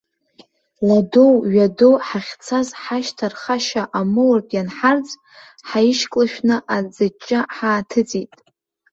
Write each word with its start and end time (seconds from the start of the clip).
Ладоу, 0.87 1.33
ҩадоу 1.53 1.95
ҳахьцаз 2.07 2.67
ҳашьҭа 2.81 3.27
рхашьа 3.33 3.83
амоуртә 3.99 4.53
ианҳарӡ, 4.55 5.09
ҳаишьклашәны 5.69 6.55
аӡыҷҷа 6.75 7.39
ҳааҭыҵит. 7.55 8.33